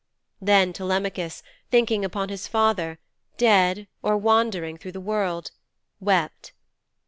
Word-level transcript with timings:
Then 0.41 0.73
Telemachus, 0.73 1.43
thinking 1.69 2.03
upon 2.03 2.29
his 2.29 2.47
father, 2.47 2.97
dead, 3.37 3.87
or 4.01 4.17
wandering 4.17 4.77
through 4.77 4.93
the 4.93 4.99
world, 4.99 5.51
wept. 5.99 6.53